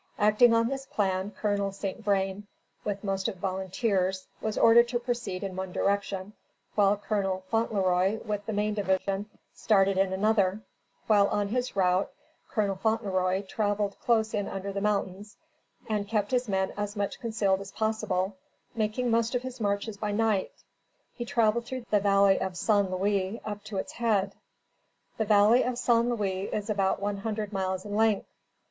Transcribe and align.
Acting 0.17 0.51
on 0.51 0.67
this 0.67 0.87
plan, 0.87 1.29
Colonel 1.29 1.71
St. 1.71 2.03
Vrain, 2.03 2.47
with 2.83 3.03
most 3.03 3.27
of 3.27 3.35
the 3.35 3.39
Volunteers, 3.41 4.25
was 4.41 4.57
ordered 4.57 4.87
to 4.87 4.99
proceed 4.99 5.43
in 5.43 5.55
one 5.55 5.71
direction, 5.71 6.33
while 6.73 6.97
Colonel 6.97 7.43
Fauntleroy, 7.51 8.17
with 8.25 8.43
the 8.47 8.51
main 8.51 8.73
division, 8.73 9.29
started 9.53 9.99
in 9.99 10.11
another; 10.11 10.61
while 11.05 11.27
on 11.27 11.49
his 11.49 11.75
route, 11.75 12.09
Colonel 12.49 12.77
Fauntleroy 12.77 13.43
traveled 13.43 13.95
close 14.01 14.33
in 14.33 14.47
under 14.47 14.73
the 14.73 14.81
mountains, 14.81 15.37
and 15.87 16.07
kept 16.07 16.31
his 16.31 16.49
men 16.49 16.73
as 16.75 16.95
much 16.95 17.19
concealed 17.19 17.61
as 17.61 17.71
possible, 17.71 18.35
making 18.73 19.11
most 19.11 19.35
of 19.35 19.43
his 19.43 19.61
marches 19.61 19.97
by 19.97 20.11
night. 20.11 20.51
He 21.13 21.25
traveled 21.25 21.67
through 21.67 21.85
the 21.91 21.99
Valley 21.99 22.39
of 22.41 22.57
San 22.57 22.89
Luis 22.89 23.39
up 23.45 23.63
to 23.65 23.77
its 23.77 23.91
head. 23.91 24.33
The 25.19 25.25
Valley 25.25 25.61
of 25.63 25.77
San 25.77 26.09
Luis 26.09 26.49
is 26.51 26.71
about 26.71 26.99
one 26.99 27.17
hundred 27.17 27.53
miles 27.53 27.85
in 27.85 27.95
length. 27.95 28.25